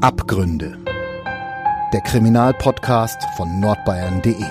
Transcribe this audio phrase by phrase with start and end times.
[0.00, 0.78] Abgründe.
[1.92, 4.44] Der Kriminalpodcast von nordbayern.de.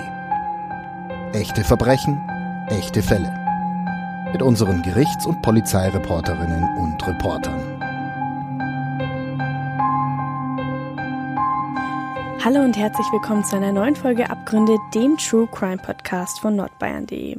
[1.32, 2.20] Echte Verbrechen,
[2.68, 3.32] echte Fälle.
[4.30, 7.58] Mit unseren Gerichts- und Polizeireporterinnen und Reportern.
[12.44, 17.38] Hallo und herzlich willkommen zu einer neuen Folge Abgründe, dem True Crime Podcast von nordbayern.de.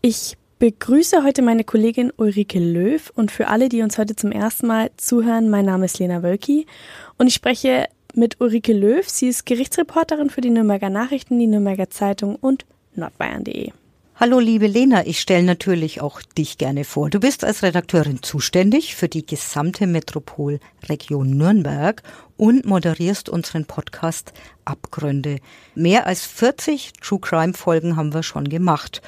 [0.00, 4.66] Ich begrüße heute meine Kollegin Ulrike Löw und für alle, die uns heute zum ersten
[4.66, 6.66] Mal zuhören, mein Name ist Lena Wölki
[7.16, 9.08] und ich spreche mit Ulrike Löw.
[9.08, 13.70] Sie ist Gerichtsreporterin für die Nürnberger Nachrichten, die Nürnberger Zeitung und nordbayern.de.
[14.16, 17.08] Hallo liebe Lena, ich stelle natürlich auch dich gerne vor.
[17.08, 22.02] Du bist als Redakteurin zuständig für die gesamte Metropolregion Nürnberg
[22.36, 24.32] und moderierst unseren Podcast
[24.64, 25.38] Abgründe.
[25.76, 29.02] Mehr als 40 True Crime Folgen haben wir schon gemacht.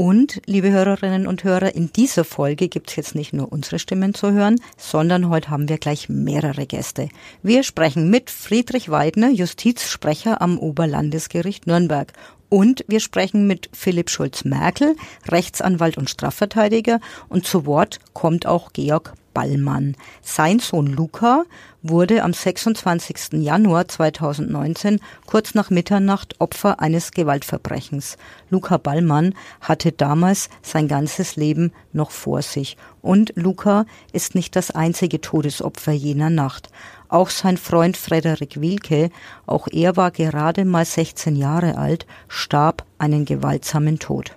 [0.00, 4.32] Und, liebe Hörerinnen und Hörer, in dieser Folge gibt's jetzt nicht nur unsere Stimmen zu
[4.32, 7.10] hören, sondern heute haben wir gleich mehrere Gäste.
[7.42, 12.14] Wir sprechen mit Friedrich Weidner, Justizsprecher am Oberlandesgericht Nürnberg.
[12.48, 14.96] Und wir sprechen mit Philipp Schulz-Merkel,
[15.28, 16.98] Rechtsanwalt und Strafverteidiger.
[17.28, 19.96] Und zu Wort kommt auch Georg Ballmann.
[20.22, 21.44] Sein Sohn Luca
[21.82, 23.42] wurde am 26.
[23.42, 28.18] Januar 2019 kurz nach Mitternacht Opfer eines Gewaltverbrechens.
[28.50, 32.76] Luca Ballmann hatte damals sein ganzes Leben noch vor sich.
[33.02, 36.70] Und Luca ist nicht das einzige Todesopfer jener Nacht.
[37.08, 39.10] Auch sein Freund Frederik Wilke,
[39.46, 44.36] auch er war gerade mal 16 Jahre alt, starb einen gewaltsamen Tod.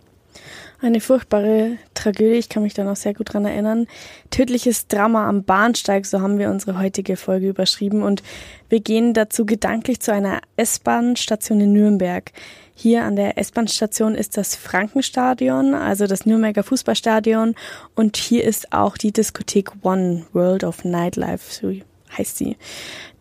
[0.83, 3.87] Eine furchtbare Tragödie, ich kann mich da noch sehr gut dran erinnern.
[4.31, 8.03] Tödliches Drama am Bahnsteig, so haben wir unsere heutige Folge überschrieben.
[8.03, 8.21] Und
[8.67, 12.33] wir gehen dazu gedanklich zu einer S-Bahn-Station in Nürnberg.
[12.75, 17.55] Hier an der S-Bahn-Station ist das Frankenstadion, also das Nürnberger Fußballstadion.
[17.95, 21.73] Und hier ist auch die Diskothek One World of Nightlife, so
[22.17, 22.57] heißt sie.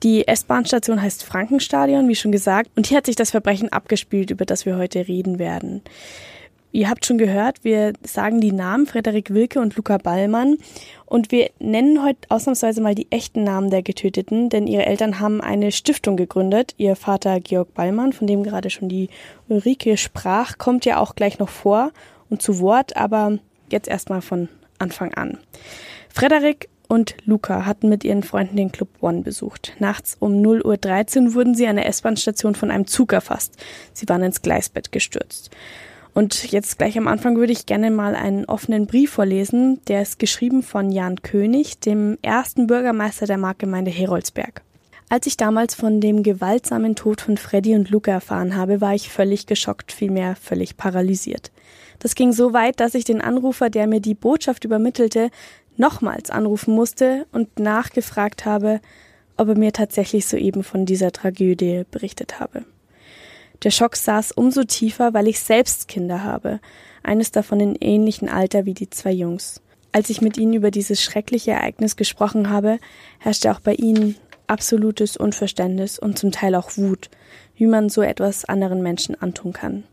[0.02, 2.72] Die S-Bahn-Station heißt Frankenstadion, wie schon gesagt.
[2.74, 5.82] Und hier hat sich das Verbrechen abgespielt, über das wir heute reden werden.
[6.74, 10.56] Ihr habt schon gehört, wir sagen die Namen Frederik Wilke und Luca Ballmann
[11.04, 15.42] und wir nennen heute ausnahmsweise mal die echten Namen der Getöteten, denn ihre Eltern haben
[15.42, 16.72] eine Stiftung gegründet.
[16.78, 19.10] Ihr Vater Georg Ballmann, von dem gerade schon die
[19.50, 21.92] Ulrike sprach, kommt ja auch gleich noch vor
[22.30, 23.38] und zu Wort, aber
[23.70, 25.36] jetzt erstmal von Anfang an.
[26.08, 29.74] Frederik und Luca hatten mit ihren Freunden den Club One besucht.
[29.78, 33.62] Nachts um 0.13 Uhr wurden sie an der S-Bahn-Station von einem Zug erfasst.
[33.92, 35.50] Sie waren ins Gleisbett gestürzt.
[36.14, 39.80] Und jetzt gleich am Anfang würde ich gerne mal einen offenen Brief vorlesen.
[39.88, 44.62] Der ist geschrieben von Jan König, dem ersten Bürgermeister der Marktgemeinde Heroldsberg.
[45.08, 49.10] Als ich damals von dem gewaltsamen Tod von Freddy und Luca erfahren habe, war ich
[49.10, 51.50] völlig geschockt, vielmehr völlig paralysiert.
[51.98, 55.30] Das ging so weit, dass ich den Anrufer, der mir die Botschaft übermittelte,
[55.76, 58.80] nochmals anrufen musste und nachgefragt habe,
[59.36, 62.64] ob er mir tatsächlich soeben von dieser Tragödie berichtet habe.
[63.62, 66.60] Der Schock saß umso tiefer, weil ich selbst Kinder habe,
[67.02, 69.60] eines davon in ähnlichem Alter wie die zwei Jungs.
[69.92, 72.78] Als ich mit ihnen über dieses schreckliche Ereignis gesprochen habe,
[73.18, 77.10] herrschte auch bei ihnen absolutes Unverständnis und zum Teil auch Wut,
[77.56, 79.84] wie man so etwas anderen Menschen antun kann.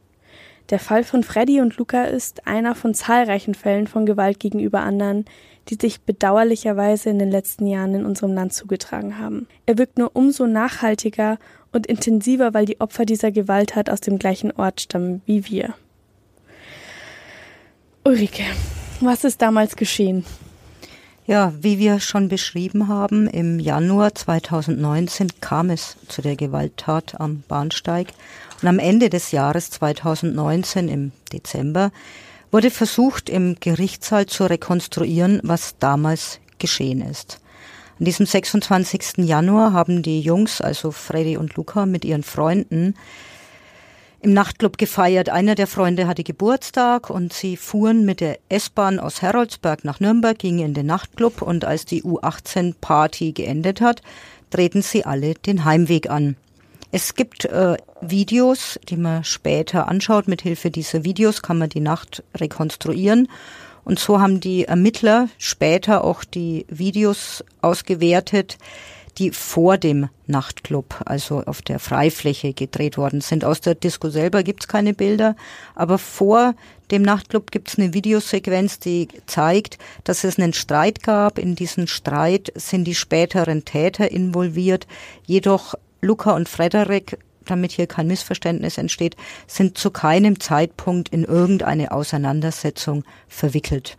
[0.69, 5.25] Der Fall von Freddy und Luca ist einer von zahlreichen Fällen von Gewalt gegenüber anderen,
[5.67, 9.47] die sich bedauerlicherweise in den letzten Jahren in unserem Land zugetragen haben.
[9.65, 11.37] Er wirkt nur umso nachhaltiger
[11.71, 15.73] und intensiver, weil die Opfer dieser Gewalttat aus dem gleichen Ort stammen wie wir.
[18.03, 18.43] Ulrike,
[19.01, 20.25] was ist damals geschehen?
[21.29, 27.43] Ja, wie wir schon beschrieben haben, im Januar 2019 kam es zu der Gewalttat am
[27.47, 28.07] Bahnsteig.
[28.61, 31.91] Und am Ende des Jahres 2019, im Dezember,
[32.51, 37.39] wurde versucht, im Gerichtssaal zu rekonstruieren, was damals geschehen ist.
[37.99, 39.17] An diesem 26.
[39.17, 42.95] Januar haben die Jungs, also Freddy und Luca, mit ihren Freunden
[44.21, 45.27] im Nachtclub gefeiert.
[45.27, 50.39] Einer der Freunde hatte Geburtstag und sie fuhren mit der S-Bahn aus Heroldsberg nach Nürnberg,
[50.39, 54.01] gingen in den Nachtclub und als die U18-Party geendet hat,
[54.49, 56.37] treten sie alle den Heimweg an.
[56.91, 60.29] Es gibt äh, Videos, die man später anschaut.
[60.29, 63.27] Mithilfe dieser Videos kann man die Nacht rekonstruieren.
[63.89, 68.59] Und so haben die Ermittler später auch die Videos ausgewertet,
[69.17, 73.43] die vor dem Nachtclub, also auf der Freifläche gedreht worden sind.
[73.43, 75.35] Aus der Disco selber gibt's keine Bilder,
[75.73, 76.53] aber vor
[76.91, 81.39] dem Nachtclub gibt's eine Videosequenz, die zeigt, dass es einen Streit gab.
[81.39, 84.85] In diesen Streit sind die späteren Täter involviert.
[85.25, 87.17] Jedoch Luca und Frederik
[87.49, 89.15] damit hier kein Missverständnis entsteht,
[89.47, 93.97] sind zu keinem Zeitpunkt in irgendeine Auseinandersetzung verwickelt.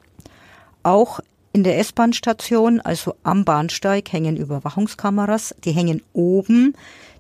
[0.83, 1.21] Auch
[1.53, 5.55] In der S-Bahn-Station, also am Bahnsteig, hängen Überwachungskameras.
[5.65, 6.75] Die hängen oben.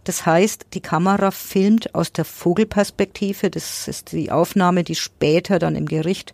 [0.04, 3.50] Das heißt, die Kamera filmt aus der Vogelperspektive.
[3.50, 6.32] Das ist die Aufnahme, die später dann im Gericht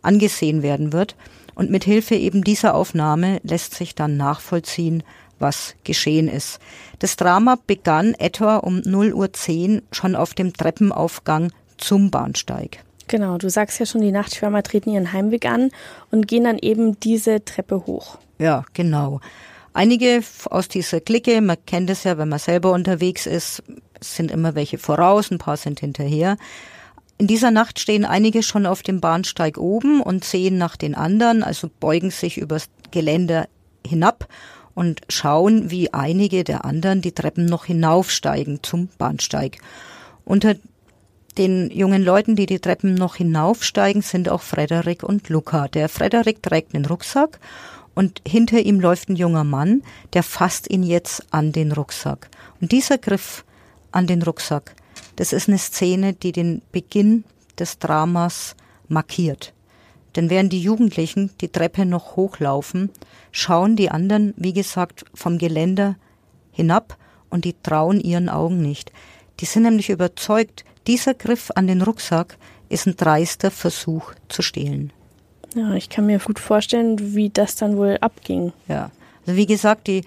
[0.00, 1.14] angesehen werden wird.
[1.54, 5.02] Und mit Hilfe eben dieser Aufnahme lässt sich dann nachvollziehen,
[5.38, 6.58] was geschehen ist.
[6.98, 12.82] Das Drama begann etwa um 0.10 Uhr schon auf dem Treppenaufgang zum Bahnsteig.
[13.08, 15.70] Genau, du sagst ja schon, die Nachtschwärmer treten ihren Heimweg an
[16.10, 18.18] und gehen dann eben diese Treppe hoch.
[18.38, 19.20] Ja, genau.
[19.72, 23.62] Einige aus dieser Clique, man kennt es ja, wenn man selber unterwegs ist,
[24.00, 26.36] sind immer welche voraus, ein paar sind hinterher.
[27.18, 31.42] In dieser Nacht stehen einige schon auf dem Bahnsteig oben und sehen nach den anderen,
[31.42, 33.48] also beugen sich übers Geländer
[33.86, 34.28] hinab
[34.76, 39.56] und schauen, wie einige der anderen die Treppen noch hinaufsteigen zum Bahnsteig.
[40.24, 40.54] Unter
[41.38, 45.66] den jungen Leuten, die die Treppen noch hinaufsteigen, sind auch Frederik und Luca.
[45.68, 47.40] Der Frederik trägt einen Rucksack
[47.94, 49.82] und hinter ihm läuft ein junger Mann,
[50.12, 52.28] der fasst ihn jetzt an den Rucksack.
[52.60, 53.46] Und dieser Griff
[53.92, 54.76] an den Rucksack,
[55.16, 57.24] das ist eine Szene, die den Beginn
[57.58, 58.54] des Dramas
[58.88, 59.54] markiert.
[60.16, 62.90] Denn während die Jugendlichen die Treppe noch hochlaufen,
[63.30, 65.96] schauen die anderen, wie gesagt, vom Geländer
[66.52, 66.96] hinab
[67.28, 68.90] und die trauen ihren Augen nicht.
[69.40, 74.92] Die sind nämlich überzeugt, dieser Griff an den Rucksack ist ein dreister Versuch zu stehlen.
[75.54, 78.52] Ja, ich kann mir gut vorstellen, wie das dann wohl abging.
[78.68, 78.90] Ja,
[79.26, 80.02] also wie gesagt, die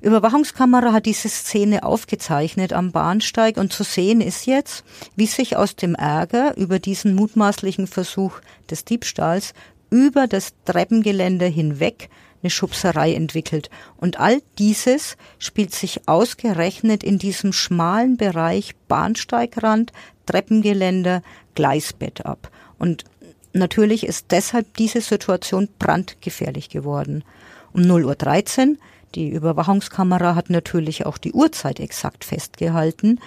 [0.00, 4.84] Überwachungskamera hat diese Szene aufgezeichnet am Bahnsteig und zu sehen ist jetzt,
[5.16, 8.40] wie sich aus dem Ärger über diesen mutmaßlichen Versuch
[8.70, 9.54] des Diebstahls
[9.90, 12.10] über das Treppengeländer hinweg
[12.42, 13.70] eine Schubserei entwickelt.
[13.96, 19.92] Und all dieses spielt sich ausgerechnet in diesem schmalen Bereich Bahnsteigrand,
[20.26, 21.22] Treppengeländer,
[21.54, 22.50] Gleisbett ab.
[22.78, 23.04] Und
[23.52, 27.24] natürlich ist deshalb diese Situation brandgefährlich geworden.
[27.72, 28.76] Um 0.13 Uhr,
[29.14, 33.20] die Überwachungskamera hat natürlich auch die Uhrzeit exakt festgehalten,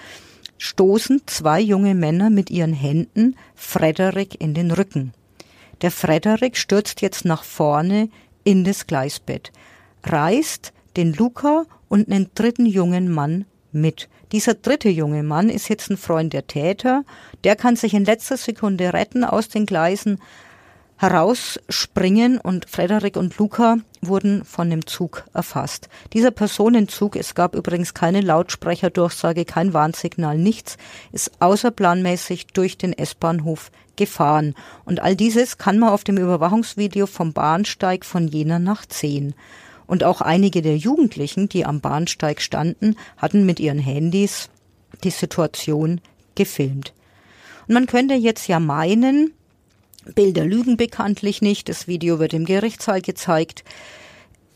[0.57, 5.13] stoßen zwei junge Männer mit ihren Händen Frederik in den Rücken.
[5.81, 8.10] Der Frederik stürzt jetzt nach vorne
[8.44, 9.51] in das Gleisbett,
[10.04, 14.07] reißt den Luca und einen dritten jungen Mann mit.
[14.31, 17.04] Dieser dritte junge Mann ist jetzt ein Freund der Täter.
[17.44, 20.19] Der kann sich in letzter Sekunde retten aus den Gleisen,
[20.98, 25.89] herausspringen und Frederik und Luca wurden von dem Zug erfasst.
[26.13, 30.77] Dieser Personenzug, es gab übrigens keine Lautsprecherdurchsage, kein Warnsignal, nichts,
[31.12, 34.56] ist außerplanmäßig durch den S-Bahnhof gefahren.
[34.86, 39.36] Und all dieses kann man auf dem Überwachungsvideo vom Bahnsteig von jener Nacht sehen.
[39.86, 44.50] Und auch einige der Jugendlichen, die am Bahnsteig standen, hatten mit ihren Handys
[45.04, 46.01] die Situation
[46.36, 46.94] gefilmt.
[47.68, 49.33] Und man könnte jetzt ja meinen,
[50.06, 53.63] Bilder lügen bekanntlich nicht, das Video wird im Gerichtssaal gezeigt.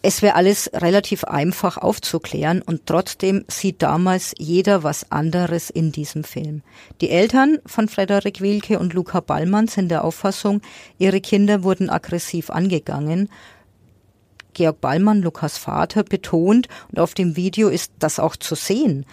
[0.02, 6.24] Es wäre alles relativ einfach aufzuklären und trotzdem sieht damals jeder was anderes in diesem
[6.24, 6.62] Film.
[7.02, 10.62] Die Eltern von Frederik Wilke und Luca Ballmann sind der Auffassung,
[11.00, 13.30] ihre Kinder wurden aggressiv angegangen.
[14.54, 19.06] Georg Ballmann, Lukas Vater, betont, und auf dem Video ist das auch zu sehen,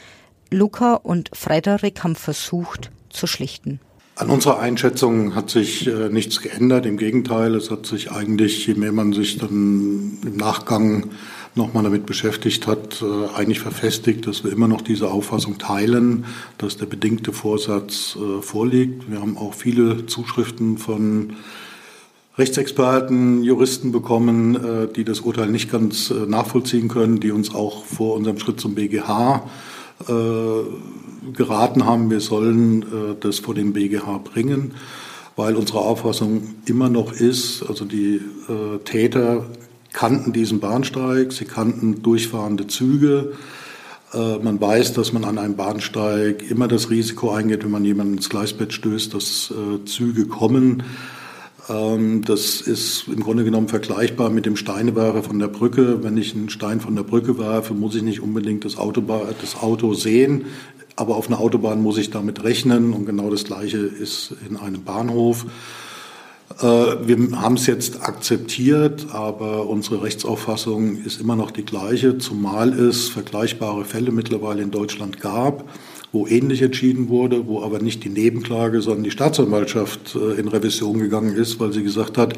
[0.50, 3.80] Luca und Frederik haben versucht zu schlichten.
[4.14, 6.84] An unserer Einschätzung hat sich äh, nichts geändert.
[6.84, 11.10] Im Gegenteil, es hat sich eigentlich, je mehr man sich dann im Nachgang
[11.54, 16.26] nochmal damit beschäftigt hat, äh, eigentlich verfestigt, dass wir immer noch diese Auffassung teilen,
[16.58, 19.10] dass der bedingte Vorsatz äh, vorliegt.
[19.10, 21.34] Wir haben auch viele Zuschriften von
[22.36, 27.86] Rechtsexperten, Juristen bekommen, äh, die das Urteil nicht ganz äh, nachvollziehen können, die uns auch
[27.86, 29.48] vor unserem Schritt zum BGH
[30.08, 30.12] äh,
[31.34, 32.86] geraten haben, wir sollen äh,
[33.20, 34.74] das vor den BGH bringen,
[35.36, 38.16] weil unsere Auffassung immer noch ist, also die
[38.48, 39.46] äh, Täter
[39.92, 43.32] kannten diesen Bahnsteig, sie kannten durchfahrende Züge.
[44.12, 48.14] Äh, man weiß, dass man an einem Bahnsteig immer das Risiko eingeht, wenn man jemanden
[48.14, 49.52] ins Gleisbett stößt, dass
[49.86, 50.82] Züge kommen.
[51.68, 56.02] Ähm, das ist im Grunde genommen vergleichbar mit dem Steinewerfer von der Brücke.
[56.02, 59.02] Wenn ich einen Stein von der Brücke werfe, muss ich nicht unbedingt das Auto,
[59.40, 60.46] das Auto sehen.
[60.96, 64.84] Aber auf einer Autobahn muss ich damit rechnen und genau das Gleiche ist in einem
[64.84, 65.46] Bahnhof.
[66.60, 72.72] Äh, wir haben es jetzt akzeptiert, aber unsere Rechtsauffassung ist immer noch die gleiche, zumal
[72.72, 75.64] es vergleichbare Fälle mittlerweile in Deutschland gab,
[76.12, 80.98] wo ähnlich entschieden wurde, wo aber nicht die Nebenklage, sondern die Staatsanwaltschaft äh, in Revision
[80.98, 82.34] gegangen ist, weil sie gesagt hat,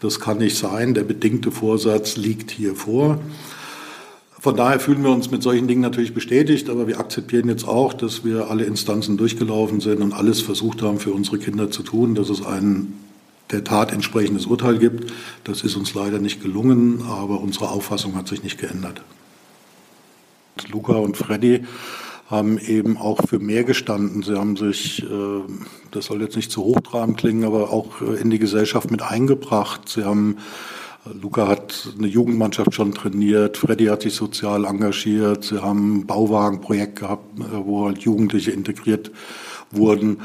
[0.00, 3.18] das kann nicht sein, der bedingte Vorsatz liegt hier vor.
[4.46, 7.92] Von daher fühlen wir uns mit solchen Dingen natürlich bestätigt, aber wir akzeptieren jetzt auch,
[7.92, 12.14] dass wir alle Instanzen durchgelaufen sind und alles versucht haben, für unsere Kinder zu tun,
[12.14, 12.94] dass es einen
[13.50, 15.12] der Tat entsprechendes Urteil gibt.
[15.42, 19.02] Das ist uns leider nicht gelungen, aber unsere Auffassung hat sich nicht geändert.
[20.70, 21.64] Luca und Freddy
[22.30, 24.22] haben eben auch für mehr gestanden.
[24.22, 25.40] Sie haben sich, äh,
[25.90, 29.88] das soll jetzt nicht zu hochtrabend klingen, aber auch äh, in die Gesellschaft mit eingebracht.
[29.88, 30.36] Sie haben
[31.12, 37.00] Luca hat eine Jugendmannschaft schon trainiert, Freddy hat sich sozial engagiert, sie haben ein Bauwagenprojekt
[37.00, 39.10] gehabt, wo halt Jugendliche integriert
[39.70, 40.18] wurden.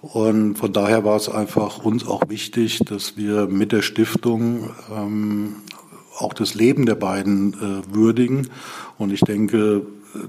[0.00, 5.56] Und von daher war es einfach uns auch wichtig, dass wir mit der Stiftung ähm,
[6.18, 8.48] auch das Leben der beiden äh, würdigen.
[8.98, 9.86] Und ich denke,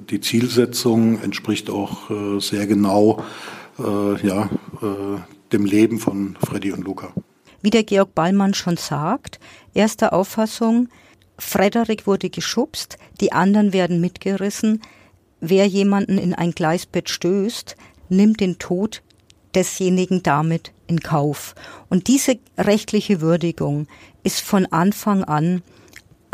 [0.09, 3.23] die Zielsetzung entspricht auch äh, sehr genau
[3.79, 4.49] äh, ja,
[4.81, 5.19] äh,
[5.51, 7.13] dem Leben von Freddy und Luca.
[7.61, 9.39] Wie der Georg Ballmann schon sagt,
[9.75, 10.89] erste Auffassung,
[11.37, 14.81] Frederik wurde geschubst, die anderen werden mitgerissen.
[15.41, 17.75] Wer jemanden in ein Gleisbett stößt,
[18.09, 19.01] nimmt den Tod
[19.53, 21.55] desjenigen damit in Kauf.
[21.89, 23.87] Und diese rechtliche Würdigung
[24.23, 25.61] ist von Anfang an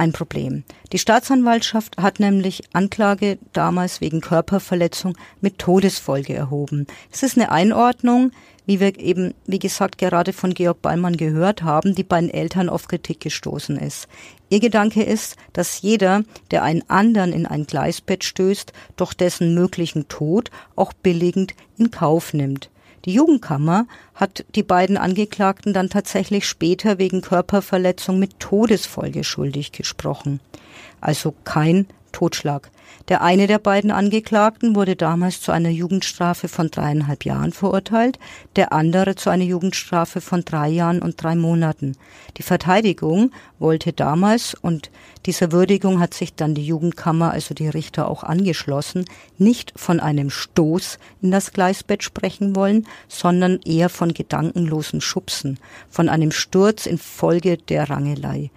[0.02, 0.64] ein Problem.
[0.92, 6.88] Die Staatsanwaltschaft hat nämlich Anklage damals wegen Körperverletzung mit Todesfolge erhoben.
[7.12, 8.32] Es ist eine Einordnung,
[8.66, 12.68] wie wir eben, wie gesagt, gerade von Georg Ballmann gehört haben, die bei den Eltern
[12.68, 14.08] auf Kritik gestoßen ist.
[14.50, 20.08] Ihr Gedanke ist, dass jeder, der einen anderen in ein Gleisbett stößt, doch dessen möglichen
[20.08, 22.71] Tod auch billigend in Kauf nimmt.
[23.06, 30.40] Die Jugendkammer hat die beiden Angeklagten dann tatsächlich später wegen Körperverletzung mit Todesfolge schuldig gesprochen.
[31.00, 32.70] Also kein Totschlag.
[33.08, 38.20] Der eine der beiden Angeklagten wurde damals zu einer Jugendstrafe von dreieinhalb Jahren verurteilt,
[38.56, 41.98] der andere zu einer Jugendstrafe von drei Jahren und drei Monaten.
[42.38, 44.92] Die Verteidigung wollte damals, und
[45.26, 49.06] dieser Würdigung hat sich dann die Jugendkammer, also die Richter auch angeschlossen,
[49.38, 56.08] nicht von einem Stoß in das Gleisbett sprechen wollen, sondern eher von gedankenlosen Schubsen, von
[56.08, 58.52] einem Sturz infolge der Rangelei.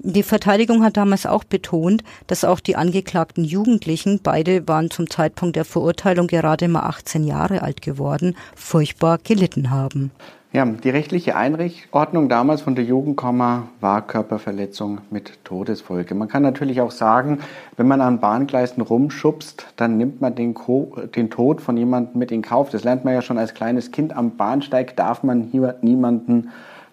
[0.00, 5.56] Die Verteidigung hat damals auch betont, dass auch die angeklagten Jugendlichen, beide waren zum Zeitpunkt
[5.56, 10.12] der Verurteilung gerade mal 18 Jahre alt geworden, furchtbar gelitten haben.
[10.50, 16.14] Ja, die rechtliche Einordnung damals von der Jugendkammer war Körperverletzung mit Todesfolge.
[16.14, 17.40] Man kann natürlich auch sagen,
[17.76, 22.32] wenn man an Bahngleisen rumschubst, dann nimmt man den, Co den Tod von jemandem mit
[22.32, 22.70] in Kauf.
[22.70, 24.16] Das lernt man ja schon als kleines Kind.
[24.16, 26.48] Am Bahnsteig darf man hier niemanden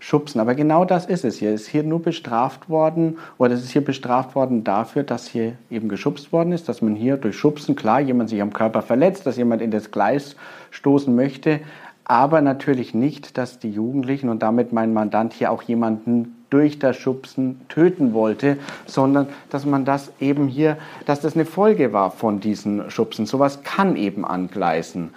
[0.05, 0.39] schubsen.
[0.39, 1.51] Aber genau das ist es hier.
[1.51, 5.53] Es ist hier nur bestraft worden, oder es ist hier bestraft worden dafür, dass hier
[5.71, 9.25] eben geschubst worden ist, dass man hier durch Schubsen, klar, jemand sich am Körper verletzt,
[9.25, 10.35] dass jemand in das Gleis
[10.69, 11.59] stoßen möchte,
[12.03, 16.97] aber natürlich nicht, dass die Jugendlichen und damit mein Mandant hier auch jemanden durch das
[16.97, 22.39] Schubsen töten wollte, sondern dass man das eben hier, dass das eine Folge war von
[22.39, 23.25] diesen Schubsen.
[23.25, 25.15] Sowas kann eben an Gleisen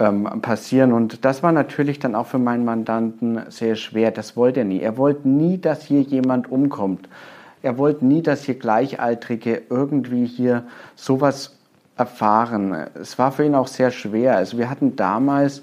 [0.00, 0.92] ähm, passieren.
[0.92, 4.10] Und das war natürlich dann auch für meinen Mandanten sehr schwer.
[4.10, 4.80] Das wollte er nie.
[4.80, 7.08] Er wollte nie, dass hier jemand umkommt.
[7.62, 10.64] Er wollte nie, dass hier Gleichaltrige irgendwie hier
[10.96, 11.56] sowas
[11.96, 12.86] erfahren.
[12.94, 14.36] Es war für ihn auch sehr schwer.
[14.36, 15.62] Also wir hatten damals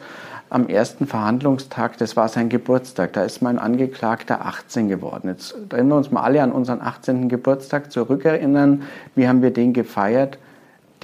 [0.50, 5.28] am ersten Verhandlungstag, das war sein Geburtstag, da ist mein Angeklagter 18 geworden.
[5.28, 7.28] Jetzt erinnern wir uns mal alle an unseren 18.
[7.28, 8.84] Geburtstag zurückerinnern.
[9.16, 10.38] Wie haben wir den gefeiert?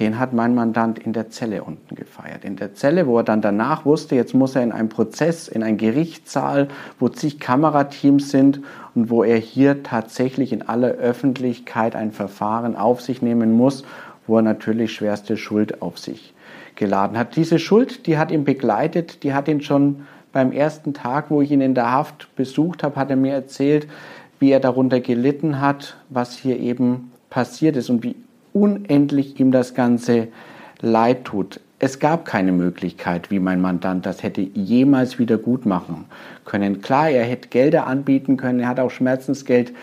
[0.00, 2.44] Den hat mein Mandant in der Zelle unten gefeiert.
[2.44, 5.62] In der Zelle, wo er dann danach wusste, jetzt muss er in einen Prozess, in
[5.62, 8.60] einen Gerichtssaal, wo zig Kamerateams sind
[8.94, 13.84] und wo er hier tatsächlich in aller Öffentlichkeit ein Verfahren auf sich nehmen muss,
[14.26, 16.34] wo er natürlich schwerste Schuld auf sich
[16.74, 17.36] geladen hat.
[17.36, 21.52] Diese Schuld, die hat ihn begleitet, die hat ihn schon beim ersten Tag, wo ich
[21.52, 23.86] ihn in der Haft besucht habe, hat er mir erzählt,
[24.40, 28.16] wie er darunter gelitten hat, was hier eben passiert ist und wie
[28.54, 30.28] unendlich ihm das Ganze
[30.80, 31.60] leid tut.
[31.78, 36.06] Es gab keine Möglichkeit, wie mein Mandant das hätte jemals wieder gut machen
[36.46, 36.80] können.
[36.80, 39.74] Klar, er hätte Gelder anbieten können, er hat auch Schmerzensgeld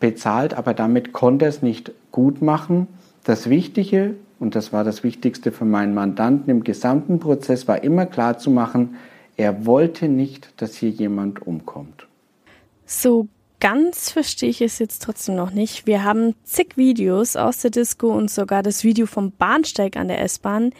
[0.00, 2.86] bezahlt, aber damit konnte er es nicht gut machen.
[3.24, 8.06] Das Wichtige, und das war das Wichtigste für meinen Mandanten im gesamten Prozess, war immer
[8.06, 8.96] klar zu machen,
[9.36, 12.06] er wollte nicht, dass hier jemand umkommt.
[12.86, 13.28] So
[13.62, 15.86] ganz verstehe ich es jetzt trotzdem noch nicht.
[15.86, 20.20] Wir haben zig Videos aus der Disco und sogar das Video vom Bahnsteig an der
[20.20, 20.72] S-Bahn.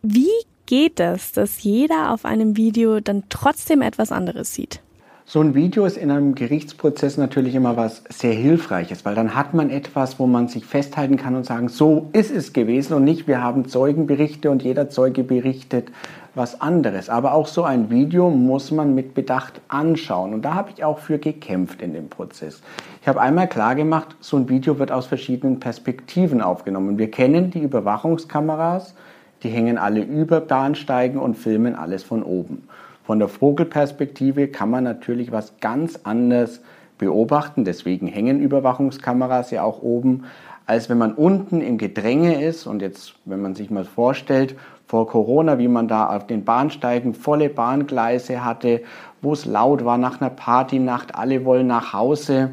[0.00, 0.30] Wie
[0.66, 4.80] geht das, dass jeder auf einem Video dann trotzdem etwas anderes sieht?
[5.26, 9.52] So ein Video ist in einem Gerichtsprozess natürlich immer was sehr Hilfreiches, weil dann hat
[9.52, 13.26] man etwas, wo man sich festhalten kann und sagen, so ist es gewesen und nicht,
[13.26, 15.88] wir haben Zeugenberichte und jeder Zeuge berichtet
[16.34, 17.08] was anderes.
[17.08, 20.34] Aber auch so ein Video muss man mit Bedacht anschauen.
[20.34, 22.62] Und da habe ich auch für gekämpft in dem Prozess.
[23.00, 26.98] Ich habe einmal klar gemacht, so ein Video wird aus verschiedenen Perspektiven aufgenommen.
[26.98, 28.94] Wir kennen die Überwachungskameras,
[29.42, 32.66] die hängen alle über Bahnsteigen und filmen alles von oben.
[33.04, 36.62] Von der Vogelperspektive kann man natürlich was ganz anderes
[36.96, 37.64] beobachten.
[37.64, 40.24] Deswegen hängen Überwachungskameras ja auch oben,
[40.66, 42.66] als wenn man unten im Gedränge ist.
[42.66, 47.14] Und jetzt, wenn man sich mal vorstellt, vor Corona, wie man da auf den Bahnsteigen
[47.14, 48.82] volle Bahngleise hatte,
[49.22, 52.50] wo es laut war nach einer Partynacht, alle wollen nach Hause,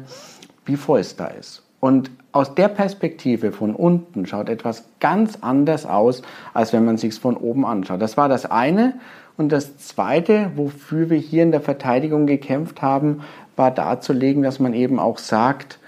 [0.64, 1.62] wie voll es da ist.
[1.80, 6.22] Und aus der Perspektive von unten schaut etwas ganz anders aus,
[6.54, 8.00] als wenn man sich es von oben anschaut.
[8.00, 8.94] Das war das eine.
[9.36, 13.22] Und das zweite, wofür wir hier in der Verteidigung gekämpft haben,
[13.56, 15.78] war darzulegen, dass man eben auch sagt,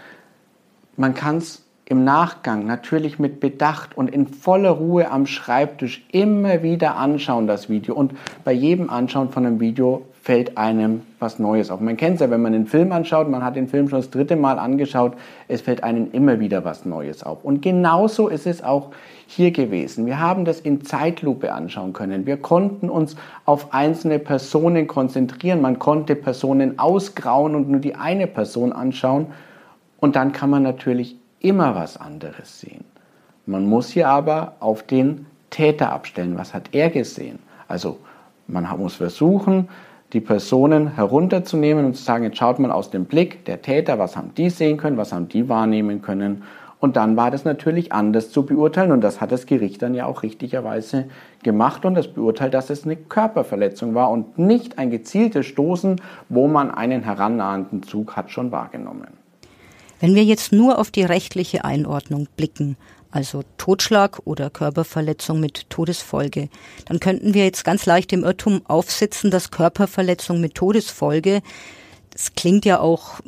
[0.97, 1.64] man kann es
[1.95, 7.69] im Nachgang natürlich mit Bedacht und in voller Ruhe am Schreibtisch immer wieder anschauen, das
[7.69, 7.95] Video.
[7.95, 11.79] Und bei jedem Anschauen von einem Video fällt einem was Neues auf.
[11.79, 14.11] Man kennt es ja, wenn man einen Film anschaut, man hat den Film schon das
[14.11, 15.13] dritte Mal angeschaut,
[15.47, 17.45] es fällt einem immer wieder was Neues auf.
[17.45, 18.91] Und genauso ist es auch
[19.29, 20.05] hier gewesen.
[20.05, 22.27] Wir haben das in Zeitlupe anschauen können.
[22.27, 25.61] Wir konnten uns auf einzelne Personen konzentrieren.
[25.61, 29.27] Man konnte Personen ausgrauen und nur die eine Person anschauen.
[30.01, 32.85] Und dann kann man natürlich immer was anderes sehen.
[33.47, 36.39] Man muss hier aber auf den Täter abstellen.
[36.39, 37.39] Was hat er gesehen?
[37.69, 37.99] Also
[38.47, 39.69] man muss versuchen,
[40.15, 44.17] die Personen herunterzunehmen und zu sagen, jetzt schaut man aus dem Blick der Täter, was
[44.17, 46.45] haben die sehen können, was haben die wahrnehmen können.
[46.81, 50.07] Und dann war das natürlich anders zu beurteilen und das hat das Gericht dann ja
[50.07, 51.07] auch richtigerweise
[51.43, 56.47] gemacht und das beurteilt, dass es eine Körperverletzung war und nicht ein gezieltes Stoßen, wo
[56.47, 59.24] man einen herannahenden Zug hat schon wahrgenommen.
[60.05, 62.77] Wenn wir jetzt nur auf die rechtliche Einordnung blicken,
[63.11, 66.51] also Totschlag oder Körperverletzung mit Todesfolge,
[66.85, 71.41] dann könnten wir jetzt ganz leicht im Irrtum aufsitzen, dass Körperverletzung mit Todesfolge,
[72.11, 73.21] das klingt ja auch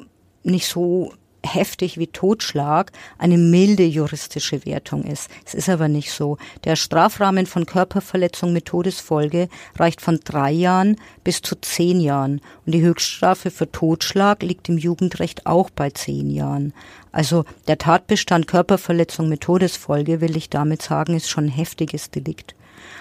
[0.42, 1.14] nicht so
[1.47, 5.31] heftig wie Totschlag eine milde juristische Wertung ist.
[5.45, 6.37] Es ist aber nicht so.
[6.65, 12.41] Der Strafrahmen von Körperverletzung mit Todesfolge reicht von drei Jahren bis zu zehn Jahren.
[12.65, 16.73] Und die Höchststrafe für Totschlag liegt im Jugendrecht auch bei zehn Jahren.
[17.12, 22.55] Also der Tatbestand Körperverletzung mit Todesfolge, will ich damit sagen, ist schon ein heftiges Delikt.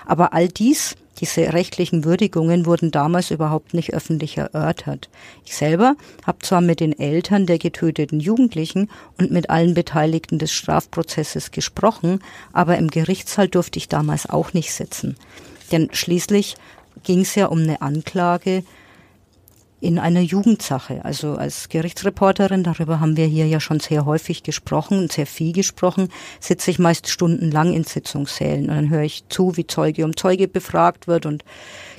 [0.06, 5.10] Aber all dies diese rechtlichen Würdigungen wurden damals überhaupt nicht öffentlich erörtert.
[5.46, 10.51] Ich selber habe zwar mit den Eltern der getöteten Jugendlichen und mit allen Beteiligten des
[10.51, 12.20] Strafprozesses gesprochen,
[12.51, 15.16] aber im Gerichtssaal durfte ich damals auch nicht sitzen.
[15.72, 16.56] Denn schließlich
[17.04, 18.64] ging es ja um eine Anklage
[19.86, 21.06] in einer Jugendsache.
[21.06, 25.54] Also als Gerichtsreporterin, darüber haben wir hier ja schon sehr häufig gesprochen und sehr viel
[25.54, 30.18] gesprochen, sitze ich meist stundenlang in Sitzungssälen und dann höre ich zu, wie Zeuge um
[30.18, 31.46] Zeuge befragt wird und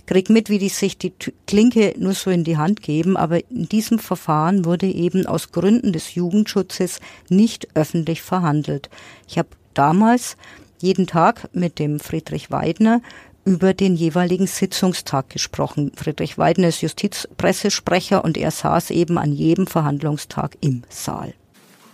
[0.06, 1.12] krieg mit, wie die sich die
[1.46, 3.16] Klinke nur so in die Hand geben.
[3.16, 8.90] Aber in diesem Verfahren wurde eben aus Gründen des Jugendschutzes nicht öffentlich verhandelt.
[9.28, 10.36] Ich habe damals
[10.80, 13.00] jeden Tag mit dem Friedrich Weidner
[13.46, 15.92] über den jeweiligen Sitzungstag gesprochen.
[15.94, 21.32] Friedrich Weidner ist Justizpressesprecher und er saß eben an jedem Verhandlungstag im Saal.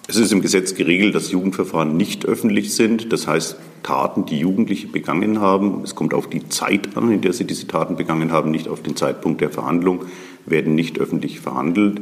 [0.09, 3.12] Es ist im Gesetz geregelt, dass Jugendverfahren nicht öffentlich sind.
[3.12, 7.35] Das heißt, Taten, die Jugendliche begangen haben, es kommt auf die Zeit an, in der
[7.35, 10.07] sie diese Taten begangen haben, nicht auf den Zeitpunkt der Verhandlung,
[10.47, 12.01] werden nicht öffentlich verhandelt.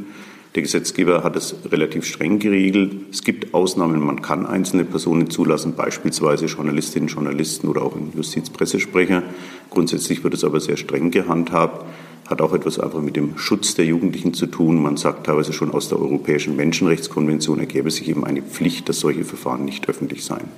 [0.56, 2.92] Der Gesetzgeber hat es relativ streng geregelt.
[3.12, 9.22] Es gibt Ausnahmen, man kann einzelne Personen zulassen, beispielsweise Journalistinnen, Journalisten oder auch Justizpressesprecher.
[9.70, 11.86] Grundsätzlich wird es aber sehr streng gehandhabt,
[12.26, 14.82] hat auch etwas einfach mit dem Schutz der Jugendlichen zu tun.
[14.82, 19.24] Man sagt teilweise schon aus der Europäischen Menschenrechtskonvention ergäbe sich eben eine Pflicht, dass solche
[19.24, 20.48] Verfahren nicht öffentlich seien.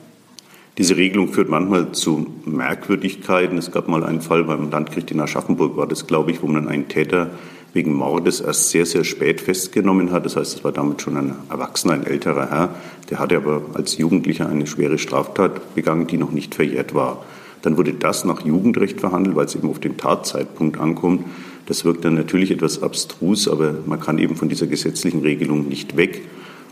[0.79, 3.59] Diese Regelung führt manchmal zu Merkwürdigkeiten.
[3.59, 6.67] Es gab mal einen Fall beim Landgericht in Aschaffenburg, war das, glaube ich, wo man
[6.67, 7.33] einen Täter
[7.75, 10.27] wegen Mordes erst sehr, sehr spät festgenommen hat.
[10.27, 12.75] Das heißt, es war damit schon ein Erwachsener, ein älterer Herr.
[13.11, 17.25] Der hatte aber als Jugendlicher eine schwere Straftat begangen, die noch nicht verjährt war.
[17.63, 21.25] Dann wurde das nach Jugendrecht verhandelt, weil es eben auf den Tatzeitpunkt ankommt.
[21.67, 25.97] Das wirkt dann natürlich etwas abstrus, aber man kann eben von dieser gesetzlichen Regelung nicht
[25.97, 26.23] weg.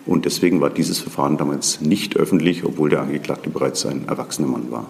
[0.05, 4.71] Und deswegen war dieses Verfahren damals nicht öffentlich, obwohl der Angeklagte bereits ein erwachsener Mann
[4.71, 4.87] war.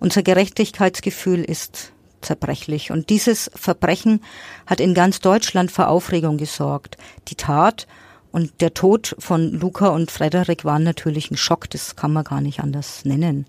[0.00, 1.92] Unser Gerechtigkeitsgefühl ist
[2.22, 2.90] zerbrechlich.
[2.90, 4.20] Und dieses Verbrechen
[4.66, 6.96] hat in ganz Deutschland für Aufregung gesorgt.
[7.28, 7.86] Die Tat
[8.30, 12.40] und der Tod von Luca und Frederik waren natürlich ein Schock, das kann man gar
[12.40, 13.46] nicht anders nennen.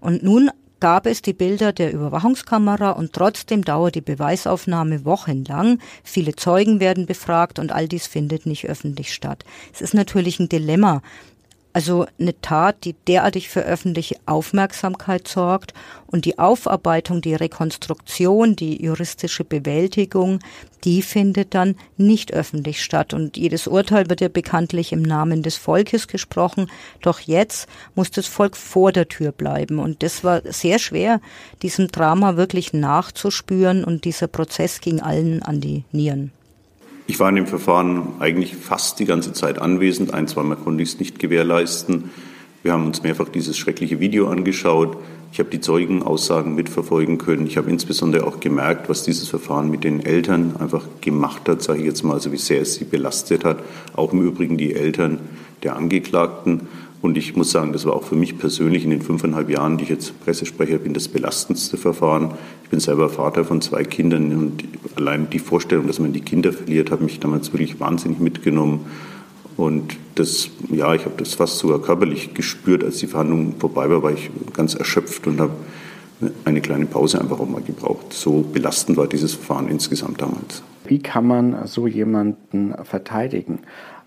[0.00, 0.50] Und nun
[0.82, 5.78] gab es die Bilder der Überwachungskamera und trotzdem dauert die Beweisaufnahme wochenlang.
[6.02, 9.44] Viele Zeugen werden befragt und all dies findet nicht öffentlich statt.
[9.72, 11.00] Es ist natürlich ein Dilemma.
[11.74, 15.72] Also eine Tat, die derartig für öffentliche Aufmerksamkeit sorgt
[16.06, 20.40] und die Aufarbeitung, die Rekonstruktion, die juristische Bewältigung,
[20.84, 23.14] die findet dann nicht öffentlich statt.
[23.14, 26.70] Und jedes Urteil wird ja bekanntlich im Namen des Volkes gesprochen.
[27.00, 29.78] Doch jetzt muss das Volk vor der Tür bleiben.
[29.78, 31.20] Und das war sehr schwer,
[31.62, 33.82] diesem Drama wirklich nachzuspüren.
[33.82, 36.32] Und dieser Prozess ging allen an die Nieren.
[37.06, 40.14] Ich war in dem Verfahren eigentlich fast die ganze Zeit anwesend.
[40.14, 42.10] Ein, zweimal konnte ich es nicht gewährleisten.
[42.62, 44.96] Wir haben uns mehrfach dieses schreckliche Video angeschaut.
[45.32, 47.46] Ich habe die Zeugenaussagen mitverfolgen können.
[47.46, 51.80] Ich habe insbesondere auch gemerkt, was dieses Verfahren mit den Eltern einfach gemacht hat, sage
[51.80, 53.58] ich jetzt mal, also wie sehr es sie belastet hat.
[53.94, 55.18] Auch im Übrigen die Eltern
[55.64, 56.68] der Angeklagten.
[57.00, 59.84] Und ich muss sagen, das war auch für mich persönlich in den fünfeinhalb Jahren, die
[59.84, 62.34] ich jetzt Pressesprecher bin, das belastendste Verfahren.
[62.62, 64.62] Ich bin selber Vater von zwei Kindern und
[64.96, 68.86] allein die Vorstellung, dass man die Kinder verliert, hat mich damals wirklich wahnsinnig mitgenommen.
[69.56, 74.02] Und das, ja, ich habe das fast sogar körperlich gespürt, als die Verhandlung vorbei war,
[74.02, 75.52] war ich ganz erschöpft und habe
[76.44, 78.12] eine kleine Pause einfach auch mal gebraucht.
[78.12, 80.62] So belastend war dieses Verfahren insgesamt damals.
[80.84, 83.60] Wie kann man so jemanden verteidigen?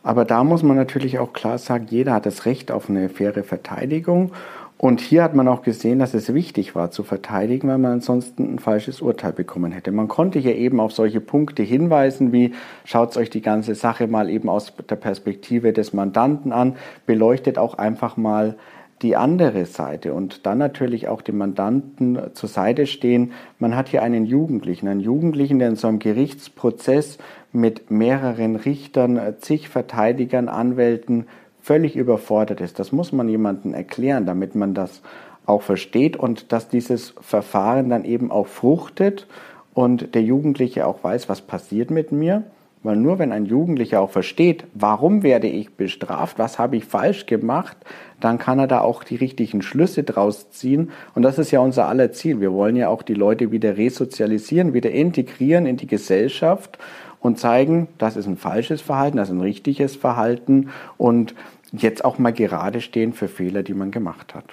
[0.04, 3.44] Aber da muss man natürlich auch klar sagen, jeder hat das Recht auf eine faire
[3.44, 4.32] Verteidigung.
[4.78, 8.56] Und hier hat man auch gesehen, dass es wichtig war zu verteidigen, weil man ansonsten
[8.56, 9.92] ein falsches Urteil bekommen hätte.
[9.92, 14.30] Man konnte hier eben auf solche Punkte hinweisen, wie schaut euch die ganze Sache mal
[14.30, 18.58] eben aus der Perspektive des Mandanten an, beleuchtet auch einfach mal
[19.02, 23.34] die andere Seite und dann natürlich auch dem Mandanten zur Seite stehen.
[23.60, 27.18] Man hat hier einen Jugendlichen, einen Jugendlichen, der in so einem Gerichtsprozess
[27.52, 31.28] mit mehreren Richtern, zig Verteidigern, Anwälten
[31.66, 32.78] völlig überfordert ist.
[32.78, 35.02] Das muss man jemandem erklären, damit man das
[35.48, 39.26] auch versteht und dass dieses Verfahren dann eben auch fruchtet
[39.74, 42.44] und der Jugendliche auch weiß, was passiert mit mir.
[42.84, 47.26] Weil nur wenn ein Jugendlicher auch versteht, warum werde ich bestraft, was habe ich falsch
[47.26, 47.78] gemacht,
[48.20, 50.92] dann kann er da auch die richtigen Schlüsse draus ziehen.
[51.16, 52.42] Und das ist ja unser aller Ziel.
[52.42, 56.78] Wir wollen ja auch die Leute wieder resozialisieren, wieder integrieren in die Gesellschaft
[57.26, 61.34] und zeigen, das ist ein falsches Verhalten, das ist ein richtiges Verhalten und
[61.72, 64.46] jetzt auch mal gerade stehen für Fehler, die man gemacht hat.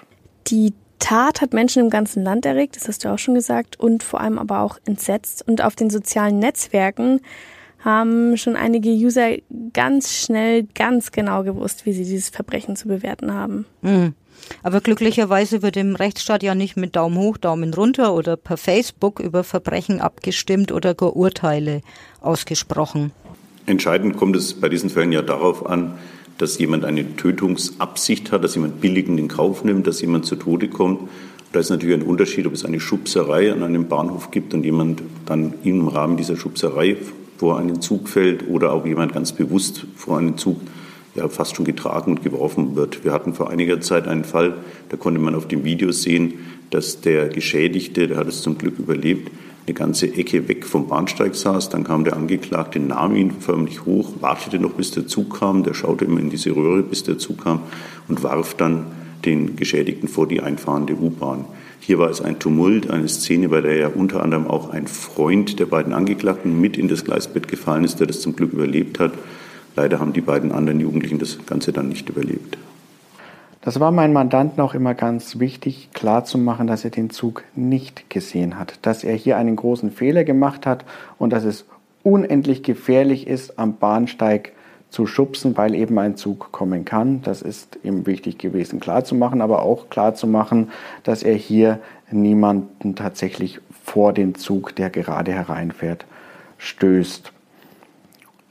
[0.48, 4.03] Die Tat hat Menschen im ganzen Land erregt, das hast du auch schon gesagt, und
[4.03, 5.46] vor allem aber auch entsetzt.
[5.46, 7.20] Und auf den sozialen Netzwerken
[7.81, 9.37] haben schon einige User
[9.72, 13.66] ganz schnell, ganz genau gewusst, wie sie dieses Verbrechen zu bewerten haben.
[13.83, 14.14] Mhm.
[14.62, 19.20] Aber glücklicherweise wird im Rechtsstaat ja nicht mit Daumen hoch, Daumen runter oder per Facebook
[19.20, 21.81] über Verbrechen abgestimmt oder gar Urteile
[22.20, 23.12] ausgesprochen.
[23.66, 25.98] Entscheidend kommt es bei diesen Fällen ja darauf an,
[26.43, 30.67] dass jemand eine Tötungsabsicht hat, dass jemand billigend in Kauf nimmt, dass jemand zu Tode
[30.67, 31.09] kommt.
[31.53, 35.03] Da ist natürlich ein Unterschied, ob es eine Schubserei an einem Bahnhof gibt und jemand
[35.25, 36.97] dann im Rahmen dieser Schubserei
[37.39, 40.61] vor einen Zug fällt oder auch jemand ganz bewusst vor einen Zug
[41.15, 43.05] ja fast schon getragen und geworfen wird.
[43.05, 44.55] Wir hatten vor einiger Zeit einen Fall,
[44.89, 46.35] da konnte man auf dem Video sehen,
[46.71, 49.31] dass der Geschädigte, der hat es zum Glück überlebt,
[49.66, 51.68] eine ganze Ecke weg vom Bahnsteig saß.
[51.68, 55.62] Dann kam der Angeklagte, nahm ihn förmlich hoch, wartete noch, bis der Zug kam.
[55.62, 57.61] Der schaute immer in diese Röhre, bis der Zug kam
[58.09, 58.87] und warf dann
[59.25, 61.44] den Geschädigten vor die einfahrende U-Bahn.
[61.79, 65.61] Hier war es ein Tumult, eine Szene, bei der ja unter anderem auch ein Freund
[65.61, 69.12] der beiden Angeklagten mit in das Gleisbett gefallen ist, der das zum Glück überlebt hat.
[69.77, 72.59] Leider haben die beiden anderen Jugendlichen das Ganze dann nicht überlebt.
[73.62, 78.59] Das war meinem Mandanten auch immer ganz wichtig, klarzumachen, dass er den Zug nicht gesehen
[78.59, 80.85] hat, dass er hier einen großen Fehler gemacht hat
[81.16, 81.64] und dass es
[82.03, 84.51] unendlich gefährlich ist, am Bahnsteig
[84.90, 87.22] zu schubsen, weil eben ein Zug kommen kann.
[87.22, 90.70] Das ist ihm wichtig gewesen, klarzumachen, aber auch klarzumachen,
[91.05, 91.79] dass er hier
[92.11, 96.05] niemanden tatsächlich vor den Zug, der gerade hereinfährt,
[96.59, 97.33] stößt.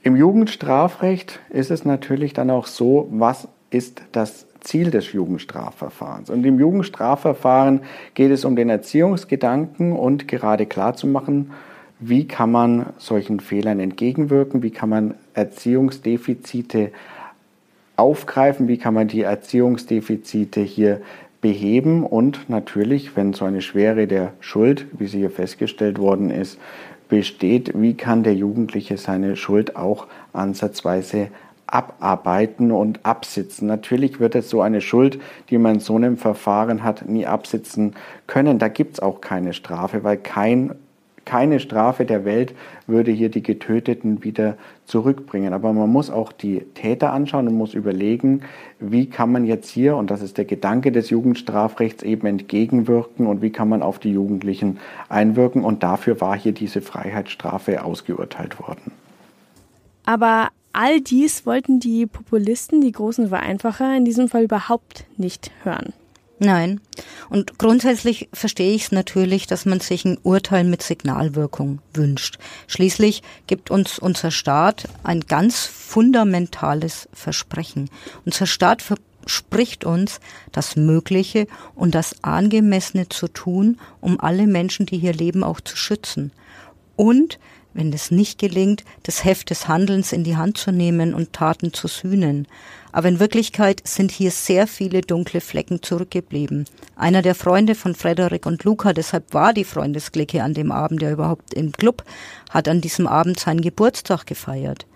[0.02, 6.30] Im Jugendstrafrecht ist es natürlich dann auch so, was ist das Ziel des Jugendstrafverfahrens.
[6.30, 7.80] Und im Jugendstrafverfahren
[8.14, 11.52] geht es um den Erziehungsgedanken und gerade klarzumachen,
[12.00, 16.90] wie kann man solchen Fehlern entgegenwirken, wie kann man Erziehungsdefizite
[17.96, 21.00] aufgreifen, wie kann man die Erziehungsdefizite hier
[21.40, 26.58] beheben und natürlich, wenn so eine Schwere der Schuld, wie sie hier festgestellt worden ist,
[27.08, 31.28] besteht, wie kann der Jugendliche seine Schuld auch ansatzweise
[31.72, 33.66] abarbeiten und absitzen.
[33.66, 35.18] Natürlich wird es so eine Schuld,
[35.50, 37.94] die man in so einem Verfahren hat, nie absitzen
[38.26, 38.58] können.
[38.58, 40.74] Da gibt es auch keine Strafe, weil kein
[41.24, 42.54] keine Strafe der Welt
[42.86, 44.56] würde hier die Getöteten wieder
[44.86, 45.52] zurückbringen.
[45.52, 48.42] Aber man muss auch die Täter anschauen und muss überlegen,
[48.80, 53.42] wie kann man jetzt hier, und das ist der Gedanke des Jugendstrafrechts, eben entgegenwirken und
[53.42, 55.64] wie kann man auf die Jugendlichen einwirken.
[55.64, 58.92] Und dafür war hier diese Freiheitsstrafe ausgeurteilt worden.
[60.04, 65.92] Aber all dies wollten die Populisten, die großen Vereinfacher, in diesem Fall überhaupt nicht hören.
[66.44, 66.80] Nein.
[67.30, 72.38] Und grundsätzlich verstehe ich es natürlich, dass man sich ein Urteil mit Signalwirkung wünscht.
[72.66, 77.90] Schließlich gibt uns unser Staat ein ganz fundamentales Versprechen.
[78.24, 80.18] Unser Staat verspricht uns,
[80.50, 85.76] das Mögliche und das Angemessene zu tun, um alle Menschen, die hier leben, auch zu
[85.76, 86.32] schützen.
[86.96, 87.38] Und
[87.74, 91.72] wenn es nicht gelingt, das Heft des Handelns in die Hand zu nehmen und Taten
[91.72, 92.46] zu sühnen.
[92.92, 96.66] Aber in Wirklichkeit sind hier sehr viele dunkle Flecken zurückgeblieben.
[96.96, 101.10] Einer der Freunde von Frederik und Luca, deshalb war die Freundesklicke an dem Abend ja
[101.10, 102.04] überhaupt im Club,
[102.50, 104.86] hat an diesem Abend seinen Geburtstag gefeiert.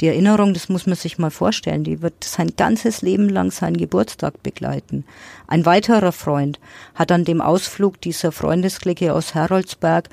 [0.00, 3.78] Die Erinnerung, das muss man sich mal vorstellen, die wird sein ganzes Leben lang seinen
[3.78, 5.04] Geburtstag begleiten.
[5.46, 6.60] Ein weiterer Freund
[6.94, 10.10] hat an dem Ausflug dieser Freundesklicke aus Heroldsberg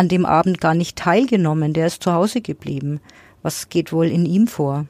[0.00, 3.02] an dem Abend gar nicht teilgenommen, der ist zu Hause geblieben.
[3.42, 4.86] Was geht wohl in ihm vor?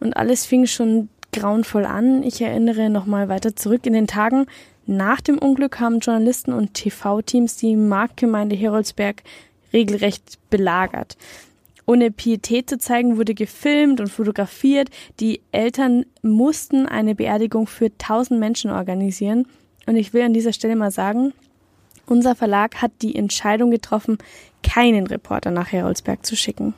[0.00, 2.22] Und alles fing schon grauenvoll an.
[2.22, 3.84] Ich erinnere nochmal weiter zurück.
[3.84, 4.46] In den Tagen
[4.86, 9.22] nach dem Unglück haben Journalisten und TV-Teams die Marktgemeinde Heroldsberg
[9.74, 11.18] regelrecht belagert.
[11.84, 14.88] Ohne Pietät zu zeigen, wurde gefilmt und fotografiert.
[15.20, 19.46] Die Eltern mussten eine Beerdigung für tausend Menschen organisieren.
[19.84, 21.34] Und ich will an dieser Stelle mal sagen,
[22.06, 24.18] unser Verlag hat die Entscheidung getroffen,
[24.62, 26.74] keinen Reporter nach Heroldsberg zu schicken.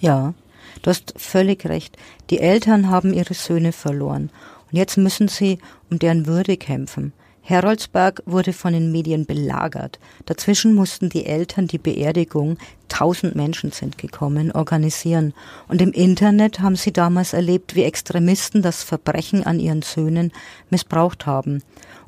[0.00, 0.34] Ja,
[0.82, 1.96] du hast völlig recht.
[2.30, 4.30] Die Eltern haben ihre Söhne verloren.
[4.70, 5.58] Und jetzt müssen sie
[5.90, 7.12] um deren Würde kämpfen.
[7.46, 9.98] Heroldsberg wurde von den Medien belagert.
[10.24, 12.56] Dazwischen mussten die Eltern die Beerdigung,
[12.88, 15.34] tausend Menschen sind gekommen, organisieren.
[15.68, 20.32] Und im Internet haben sie damals erlebt, wie Extremisten das Verbrechen an ihren Söhnen
[20.70, 21.62] missbraucht haben.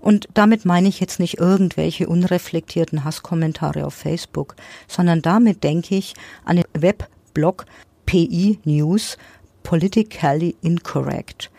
[0.07, 4.55] Und damit meine ich jetzt nicht irgendwelche unreflektierten Hasskommentare auf Facebook,
[4.87, 6.15] sondern damit denke ich
[6.45, 7.67] an den Webblog
[8.05, 9.19] PI News
[9.65, 11.51] Politically Incorrect.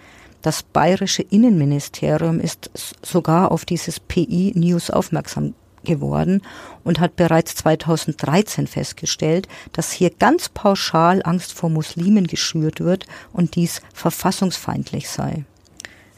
[0.42, 6.42] Das bayerische Innenministerium ist sogar auf dieses PI News aufmerksam geworden
[6.86, 13.56] und hat bereits 2013 festgestellt, dass hier ganz pauschal Angst vor Muslimen geschürt wird und
[13.56, 15.44] dies verfassungsfeindlich sei.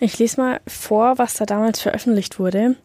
[0.02, 2.76] Ich lese mal vor, was da damals veröffentlicht wurde.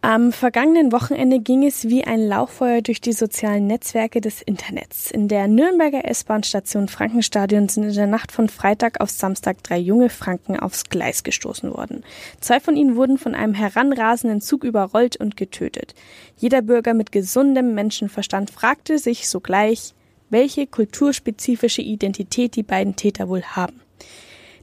[0.00, 5.10] Am vergangenen Wochenende ging es wie ein Lauffeuer durch die sozialen Netzwerke des Internets.
[5.10, 10.08] In der Nürnberger S-Bahn-Station Frankenstadion sind in der Nacht von Freitag auf Samstag drei junge
[10.08, 12.04] Franken aufs Gleis gestoßen worden.
[12.40, 15.94] Zwei von ihnen wurden von einem heranrasenden Zug überrollt und getötet.
[16.36, 19.94] Jeder Bürger mit gesundem Menschenverstand fragte sich sogleich,
[20.30, 23.80] welche kulturspezifische Identität die beiden Täter wohl haben.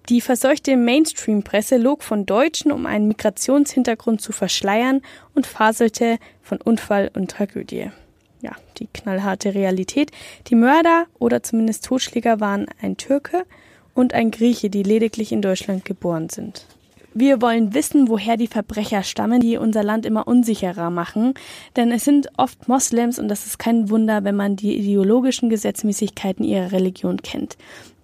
[0.09, 5.01] Die verseuchte Mainstream-Presse log von Deutschen, um einen Migrationshintergrund zu verschleiern
[5.33, 7.89] und faselte von Unfall und Tragödie.
[8.41, 10.11] Ja, die knallharte Realität.
[10.47, 13.45] Die Mörder oder zumindest Totschläger waren ein Türke
[13.95, 16.67] und ein Grieche, die lediglich in Deutschland geboren sind.
[17.17, 21.33] Wir wollen wissen, woher die Verbrecher stammen, die unser Land immer unsicherer machen.
[21.77, 26.43] Denn es sind oft Moslems und das ist kein Wunder, wenn man die ideologischen Gesetzmäßigkeiten
[26.43, 27.57] ihrer Religion kennt.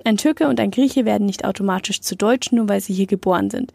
[0.03, 3.49] Ein Türke und ein Grieche werden nicht automatisch zu Deutschen, nur weil sie hier geboren
[3.49, 3.71] sind.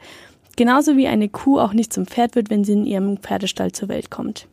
[0.57, 3.89] Genauso wie eine Kuh auch nicht zum Pferd wird, wenn sie in ihrem Pferdestall zur
[3.89, 4.49] Welt kommt.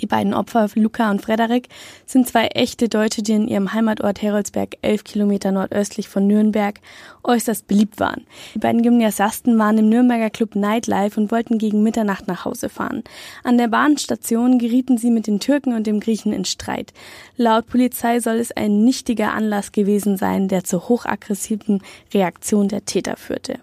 [0.00, 1.68] Die beiden Opfer, Luca und Frederik,
[2.06, 6.80] sind zwei echte Deutsche, die in ihrem Heimatort Heroldsberg, elf Kilometer nordöstlich von Nürnberg,
[7.22, 8.26] äußerst beliebt waren.
[8.54, 13.04] Die beiden Gymnasiasten waren im Nürnberger Club Nightlife und wollten gegen Mitternacht nach Hause fahren.
[13.44, 16.92] An der Bahnstation gerieten sie mit den Türken und dem Griechen in Streit.
[17.36, 21.82] Laut Polizei soll es ein nichtiger Anlass gewesen sein, der zur hochaggressiven
[22.14, 23.58] Reaktion der Täter führte.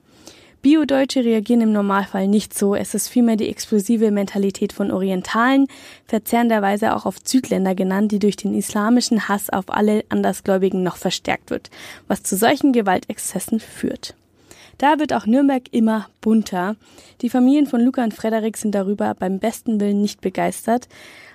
[0.67, 2.75] Bio-Deutsche reagieren im Normalfall nicht so.
[2.75, 5.67] Es ist vielmehr die explosive Mentalität von Orientalen,
[6.03, 11.51] verzerrenderweise auch auf Südländer genannt, die durch den islamischen Hass auf alle Andersgläubigen noch verstärkt
[11.51, 11.69] wird,
[12.09, 14.13] was zu solchen Gewaltexzessen führt.
[14.77, 16.75] Da wird auch Nürnberg immer bunter.
[17.21, 20.89] Die Familien von Luca und Frederik sind darüber beim besten Willen nicht begeistert.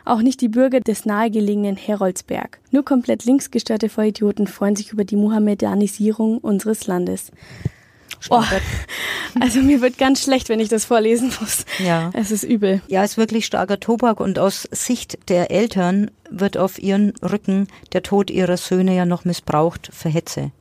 [0.05, 2.61] Auch nicht die Bürger des nahegelegenen Heroldsberg.
[2.71, 7.33] Nur komplett linksgestörte Vollidioten freuen sich über die Muhammedanisierung unseres Landes.
[8.31, 8.43] Oh,
[9.41, 11.65] also mir wird ganz schlecht, wenn ich das vorlesen muss.
[11.79, 12.11] Ja.
[12.15, 12.83] Es ist übel.
[12.89, 17.69] Ja, es ist wirklich starker Tobak und aus Sicht der Eltern wird auf ihren Rücken
[17.93, 20.53] der Tod ihrer Söhne ja noch missbraucht für Hetze.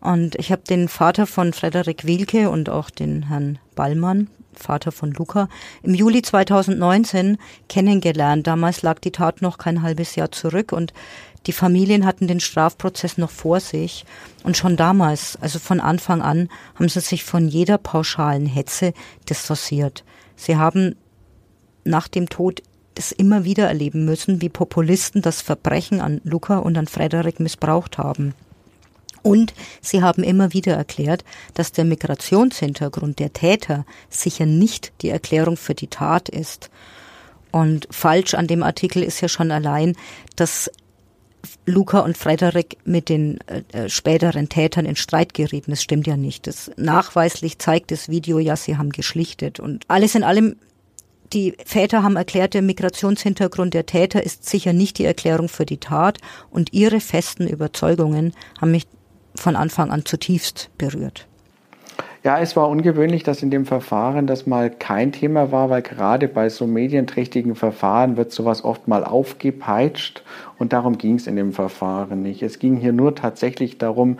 [0.00, 5.12] Und ich habe den Vater von Frederik Wielke und auch den Herrn Ballmann, Vater von
[5.12, 5.48] Luca,
[5.82, 7.38] im Juli 2019
[7.68, 8.46] kennengelernt.
[8.46, 10.92] Damals lag die Tat noch kein halbes Jahr zurück und
[11.48, 14.04] die Familien hatten den Strafprozess noch vor sich
[14.44, 18.92] und schon damals, also von Anfang an, haben sie sich von jeder pauschalen Hetze
[19.30, 20.04] dissoziiert.
[20.36, 20.94] Sie haben
[21.84, 22.62] nach dem Tod
[22.94, 27.96] es immer wieder erleben müssen, wie Populisten das Verbrechen an Luca und an Frederik missbraucht
[27.96, 28.34] haben.
[29.22, 35.56] Und sie haben immer wieder erklärt, dass der Migrationshintergrund der Täter sicher nicht die Erklärung
[35.56, 36.68] für die Tat ist.
[37.52, 39.96] Und falsch an dem Artikel ist ja schon allein,
[40.36, 40.70] dass
[41.66, 45.70] Luca und Frederik mit den äh, äh, späteren Tätern in Streit gerieten.
[45.70, 46.46] Das stimmt ja nicht.
[46.46, 49.60] Das nachweislich zeigt das Video ja, sie haben geschlichtet.
[49.60, 50.56] Und alles in allem,
[51.32, 55.78] die Väter haben erklärt, der Migrationshintergrund der Täter ist sicher nicht die Erklärung für die
[55.78, 56.18] Tat.
[56.50, 58.86] Und ihre festen Überzeugungen haben mich
[59.34, 61.27] von Anfang an zutiefst berührt.
[62.24, 66.26] Ja, es war ungewöhnlich, dass in dem Verfahren das mal kein Thema war, weil gerade
[66.26, 70.24] bei so medienträchtigen Verfahren wird sowas oft mal aufgepeitscht
[70.58, 72.42] und darum ging es in dem Verfahren nicht.
[72.42, 74.18] Es ging hier nur tatsächlich darum,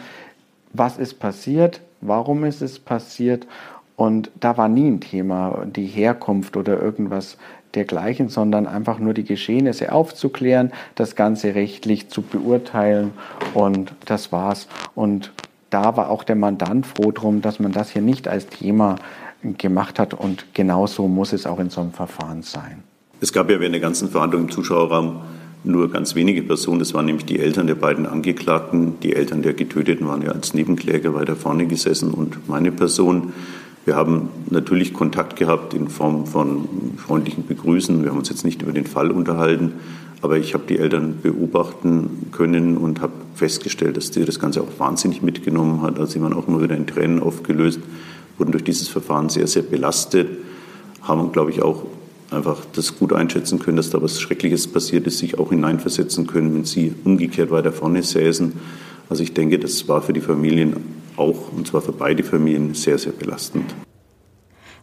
[0.73, 3.49] was ist passiert, warum ist es passiert
[3.97, 7.37] und da war nie ein Thema die Herkunft oder irgendwas
[7.75, 13.11] dergleichen, sondern einfach nur die Geschehnisse aufzuklären, das Ganze rechtlich zu beurteilen
[13.55, 14.69] und das war's.
[14.95, 15.33] Und
[15.71, 18.97] da war auch der Mandant froh drum, dass man das hier nicht als Thema
[19.43, 22.83] gemacht hat und genauso muss es auch in so einem Verfahren sein.
[23.21, 25.21] Es gab ja während der ganzen Verhandlung im Zuschauerraum
[25.65, 29.01] nur ganz wenige Personen, das waren nämlich die Eltern der beiden Angeklagten.
[29.01, 33.33] Die Eltern der Getöteten waren ja als Nebenkläger weiter vorne gesessen und meine Person.
[33.85, 38.03] Wir haben natürlich Kontakt gehabt in Form von freundlichen Begrüßen.
[38.03, 39.73] Wir haben uns jetzt nicht über den Fall unterhalten,
[40.21, 44.79] aber ich habe die Eltern beobachten können und habe festgestellt, dass sie das Ganze auch
[44.79, 45.99] wahnsinnig mitgenommen hat.
[45.99, 47.81] Also sie waren auch immer wieder in Tränen aufgelöst,
[48.37, 50.29] wurden durch dieses Verfahren sehr, sehr belastet,
[51.03, 51.85] haben, glaube ich, auch
[52.31, 56.55] einfach das gut einschätzen können, dass da was Schreckliches passiert ist, sich auch hineinversetzen können,
[56.55, 58.53] wenn sie umgekehrt weiter vorne säßen.
[59.09, 60.77] Also ich denke, das war für die Familien
[61.17, 63.75] auch, und zwar für beide Familien, sehr, sehr belastend.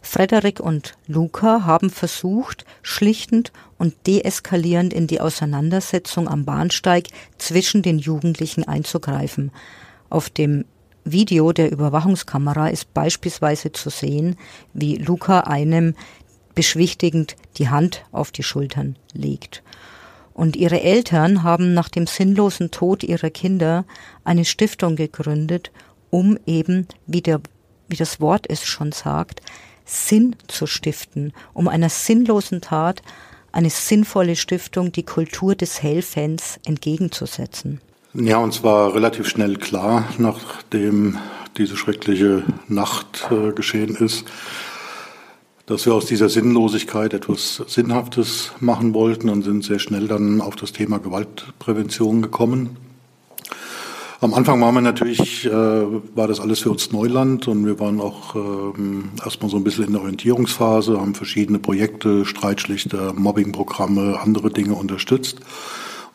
[0.05, 7.99] Frederik und Luca haben versucht, schlichtend und deeskalierend in die Auseinandersetzung am Bahnsteig zwischen den
[7.99, 9.51] Jugendlichen einzugreifen.
[10.09, 10.65] Auf dem
[11.03, 14.37] Video der Überwachungskamera ist beispielsweise zu sehen,
[14.73, 15.95] wie Luca einem
[16.53, 19.63] beschwichtigend die Hand auf die Schultern legt.
[20.33, 23.85] Und ihre Eltern haben nach dem sinnlosen Tod ihrer Kinder
[24.23, 25.71] eine Stiftung gegründet,
[26.09, 27.41] um eben, wie, der,
[27.87, 29.41] wie das Wort es schon sagt,
[29.85, 33.01] Sinn zu stiften, um einer sinnlosen Tat
[33.51, 37.79] eine sinnvolle Stiftung, die Kultur des Helfens entgegenzusetzen.
[38.13, 41.17] Ja, uns war relativ schnell klar, nachdem
[41.57, 44.25] diese schreckliche Nacht äh, geschehen ist,
[45.65, 50.55] dass wir aus dieser Sinnlosigkeit etwas Sinnhaftes machen wollten und sind sehr schnell dann auf
[50.55, 52.77] das Thema Gewaltprävention gekommen.
[54.25, 58.01] Am Anfang waren wir natürlich, äh, war das alles für uns Neuland und wir waren
[58.01, 64.49] auch ähm, erstmal so ein bisschen in der Orientierungsphase, haben verschiedene Projekte, Streitschlichter, Mobbingprogramme, andere
[64.49, 65.41] Dinge unterstützt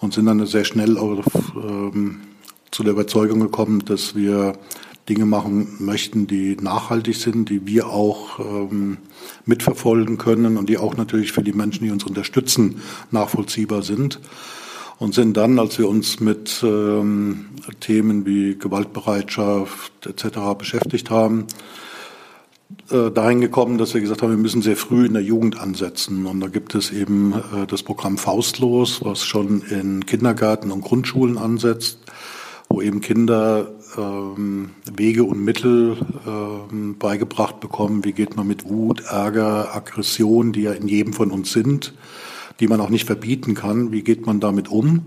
[0.00, 2.22] und sind dann sehr schnell auf, ähm,
[2.72, 4.54] zu der Überzeugung gekommen, dass wir
[5.08, 8.96] Dinge machen möchten, die nachhaltig sind, die wir auch ähm,
[9.46, 12.80] mitverfolgen können und die auch natürlich für die Menschen, die uns unterstützen,
[13.12, 14.18] nachvollziehbar sind
[15.00, 17.46] und sind dann, als wir uns mit ähm,
[17.80, 20.38] Themen wie Gewaltbereitschaft etc.
[20.58, 21.46] beschäftigt haben,
[22.90, 26.26] äh, dahin gekommen, dass wir gesagt haben, wir müssen sehr früh in der Jugend ansetzen.
[26.26, 31.38] Und da gibt es eben äh, das Programm Faustlos, was schon in Kindergärten und Grundschulen
[31.38, 31.98] ansetzt,
[32.68, 39.02] wo eben Kinder ähm, Wege und Mittel ähm, beigebracht bekommen, wie geht man mit Wut,
[39.08, 41.94] Ärger, Aggression, die ja in jedem von uns sind,
[42.58, 43.92] die man auch nicht verbieten kann.
[43.92, 45.04] Wie geht man damit um?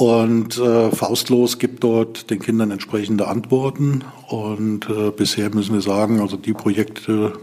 [0.00, 4.02] Und äh, Faustlos gibt dort den Kindern entsprechende Antworten.
[4.28, 7.34] Und äh, bisher müssen wir sagen, also die Projekte,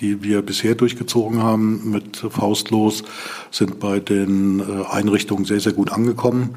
[0.00, 3.02] die wir bisher durchgezogen haben mit Faustlos,
[3.50, 6.50] sind bei den äh, Einrichtungen sehr, sehr gut angekommen.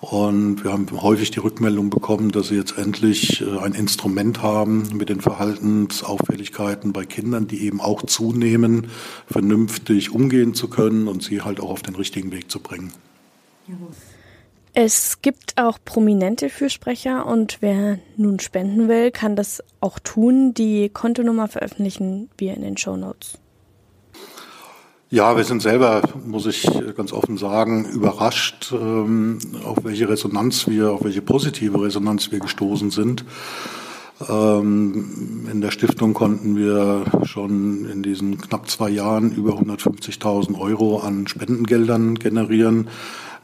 [0.00, 4.96] Und wir haben häufig die Rückmeldung bekommen, dass sie jetzt endlich äh, ein Instrument haben
[4.96, 8.88] mit den Verhaltensauffälligkeiten bei Kindern, die eben auch zunehmen,
[9.26, 12.92] vernünftig umgehen zu können und sie halt auch auf den richtigen Weg zu bringen.
[14.72, 20.54] Es gibt auch prominente Fürsprecher und wer nun spenden will, kann das auch tun.
[20.54, 23.38] Die Kontonummer veröffentlichen wir in den Show Notes.
[25.10, 30.90] Ja, wir sind selber, muss ich ganz offen sagen, überrascht, ähm, auf welche Resonanz wir,
[30.92, 33.24] auf welche positive Resonanz wir gestoßen sind.
[34.28, 40.98] Ähm, in der Stiftung konnten wir schon in diesen knapp zwei Jahren über 150.000 Euro
[40.98, 42.90] an Spendengeldern generieren.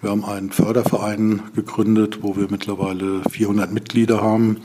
[0.03, 4.59] Wir haben einen Förderverein gegründet, wo wir mittlerweile 400 Mitglieder haben.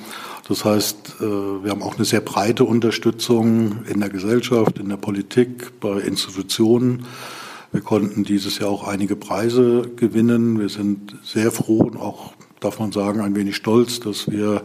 [0.49, 4.97] Das heißt, äh, wir haben auch eine sehr breite Unterstützung in der Gesellschaft, in der
[4.97, 7.05] Politik, bei Institutionen.
[7.71, 10.59] Wir konnten dieses Jahr auch einige Preise gewinnen.
[10.59, 14.63] Wir sind sehr froh und auch darf man sagen, ein wenig stolz, dass wir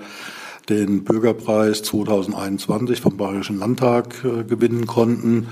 [0.71, 5.49] den Bürgerpreis 2021 vom Bayerischen Landtag äh, gewinnen konnten.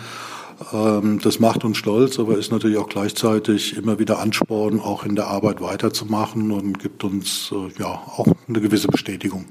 [0.72, 5.14] Ähm, das macht uns stolz, aber ist natürlich auch gleichzeitig immer wieder Ansporn, auch in
[5.14, 9.44] der Arbeit weiterzumachen und gibt uns äh, ja auch eine gewisse Bestätigung.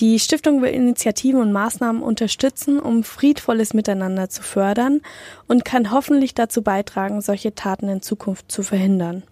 [0.00, 5.02] Die Stiftung will Initiativen und Maßnahmen unterstützen, um friedvolles Miteinander zu fördern
[5.46, 9.22] und kann hoffentlich dazu beitragen, solche Taten in Zukunft zu verhindern.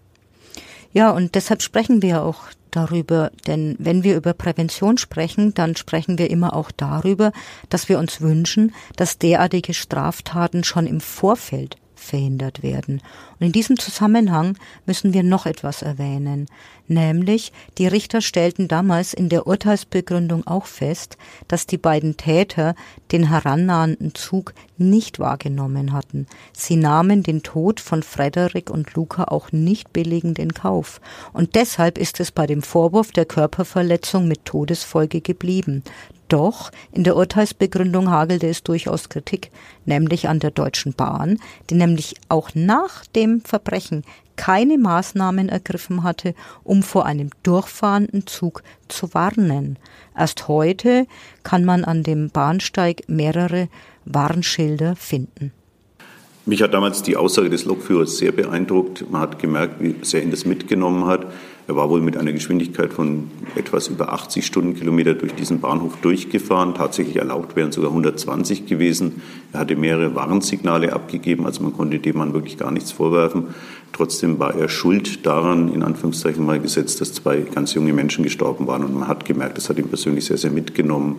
[0.93, 6.19] Ja, und deshalb sprechen wir auch darüber, denn wenn wir über Prävention sprechen, dann sprechen
[6.19, 7.33] wir immer auch darüber,
[7.71, 13.03] dass wir uns wünschen, dass derartige Straftaten schon im Vorfeld verhindert werden.
[13.39, 16.47] Und in diesem Zusammenhang müssen wir noch etwas erwähnen,
[16.87, 21.17] nämlich die Richter stellten damals in der Urteilsbegründung auch fest,
[21.49, 22.75] dass die beiden Täter
[23.13, 26.27] den herannahenden Zug nicht wahrgenommen hatten.
[26.53, 31.01] Sie nahmen den Tod von Frederik und Luca auch nicht billigend in Kauf.
[31.33, 35.83] Und deshalb ist es bei dem Vorwurf der Körperverletzung mit Todesfolge geblieben.
[36.29, 39.51] Doch in der Urteilsbegründung hagelte es durchaus Kritik,
[39.87, 41.39] nämlich an der Deutschen Bahn,
[41.71, 44.05] die nämlich auch nach dem Verbrechen
[44.37, 49.79] keine Maßnahmen ergriffen hatte, um vor einem durchfahrenden Zug zu warnen.
[50.17, 51.07] Erst heute
[51.43, 53.69] kann man an dem Bahnsteig mehrere
[54.05, 55.53] Warnschilder finden.
[56.47, 59.11] Mich hat damals die Aussage des Lokführers sehr beeindruckt.
[59.11, 61.27] Man hat gemerkt, wie sehr ihn das mitgenommen hat.
[61.69, 66.75] Er war wohl mit einer Geschwindigkeit von etwas über 80 Stundenkilometer durch diesen Bahnhof durchgefahren.
[66.75, 69.21] Tatsächlich erlaubt wären sogar 120 gewesen.
[69.53, 73.49] Er hatte mehrere Warnsignale abgegeben, also man konnte dem Mann wirklich gar nichts vorwerfen.
[73.93, 78.67] Trotzdem war er schuld daran, in Anführungszeichen mal gesetzt, dass zwei ganz junge Menschen gestorben
[78.67, 78.83] waren.
[78.83, 81.17] Und man hat gemerkt, das hat ihn persönlich sehr, sehr mitgenommen.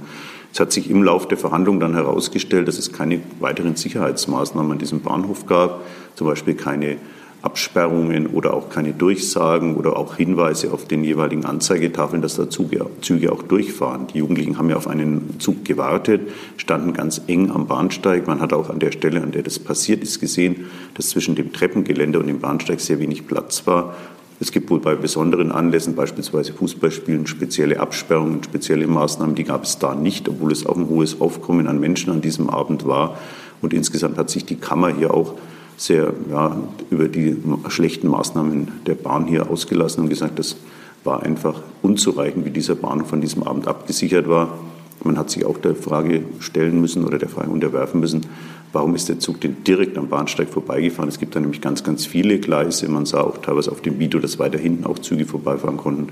[0.51, 4.79] Es hat sich im Laufe der Verhandlungen dann herausgestellt, dass es keine weiteren Sicherheitsmaßnahmen an
[4.79, 5.81] diesem Bahnhof gab,
[6.15, 6.97] zum Beispiel keine
[7.41, 13.31] Absperrungen oder auch keine Durchsagen oder auch Hinweise auf den jeweiligen Anzeigetafeln, dass da Züge
[13.31, 14.07] auch durchfahren.
[14.13, 16.21] Die Jugendlichen haben ja auf einen Zug gewartet,
[16.57, 18.27] standen ganz eng am Bahnsteig.
[18.27, 20.65] Man hat auch an der Stelle, an der das passiert ist, gesehen,
[20.95, 23.95] dass zwischen dem Treppengelände und dem Bahnsteig sehr wenig Platz war.
[24.41, 29.35] Es gibt wohl bei besonderen Anlässen, beispielsweise Fußballspielen, spezielle Absperrungen, spezielle Maßnahmen.
[29.35, 32.49] Die gab es da nicht, obwohl es auch ein hohes Aufkommen an Menschen an diesem
[32.49, 33.17] Abend war.
[33.61, 35.35] Und insgesamt hat sich die Kammer hier auch
[35.79, 36.57] sehr ja,
[36.89, 37.37] über die
[37.69, 40.57] schlechten Maßnahmen der Bahn hier ausgelassen und gesagt, das
[41.05, 44.59] war einfach unzureichend, wie dieser Bahnhof an diesem Abend abgesichert war.
[45.05, 48.25] Man hat sich auch der Frage stellen müssen oder der Frage unterwerfen müssen,
[48.73, 51.07] warum ist der Zug denn direkt am Bahnsteig vorbeigefahren?
[51.07, 52.89] Es gibt da nämlich ganz, ganz viele Gleise.
[52.89, 56.09] Man sah auch teilweise auf dem Video, dass weiter hinten auch Züge vorbeifahren konnten.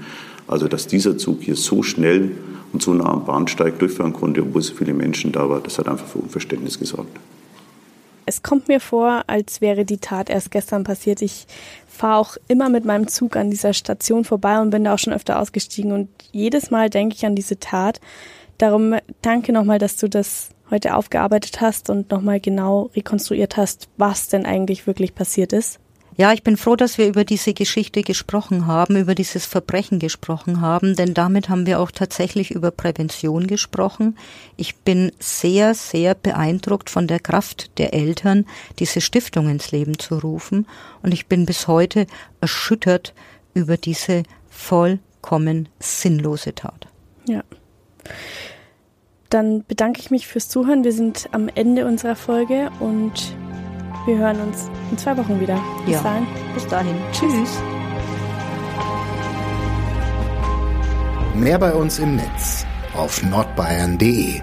[0.48, 2.32] Also, dass dieser Zug hier so schnell
[2.72, 5.90] und so nah am Bahnsteig durchfahren konnte, obwohl so viele Menschen da waren, das hat
[5.90, 7.20] einfach für Unverständnis gesorgt.
[8.28, 11.22] Es kommt mir vor, als wäre die Tat erst gestern passiert.
[11.22, 11.48] Ich
[11.88, 15.14] fahre auch immer mit meinem Zug an dieser Station vorbei und bin da auch schon
[15.14, 15.94] öfter ausgestiegen.
[15.94, 18.02] Und jedes Mal denke ich an diese Tat.
[18.58, 24.28] Darum danke nochmal, dass du das heute aufgearbeitet hast und nochmal genau rekonstruiert hast, was
[24.28, 25.80] denn eigentlich wirklich passiert ist.
[26.20, 30.62] Ja, ich bin froh, dass wir über diese Geschichte gesprochen haben, über dieses Verbrechen gesprochen
[30.62, 34.18] haben, denn damit haben wir auch tatsächlich über Prävention gesprochen.
[34.56, 38.48] Ich bin sehr, sehr beeindruckt von der Kraft der Eltern,
[38.80, 40.66] diese Stiftung ins Leben zu rufen.
[41.04, 42.08] Und ich bin bis heute
[42.42, 43.14] erschüttert
[43.54, 46.88] über diese vollkommen sinnlose Tat.
[47.28, 47.44] Ja.
[49.30, 50.84] Dann bedanke ich mich fürs Zuhören.
[50.84, 53.36] Wir sind am Ende unserer Folge und
[54.08, 55.60] wir hören uns in zwei Wochen wieder.
[55.86, 56.02] Bis ja.
[56.02, 56.28] dahin.
[56.54, 56.96] Bis dahin.
[57.12, 57.62] Tschüss.
[61.36, 64.42] Mehr bei uns im Netz auf nordbayern.de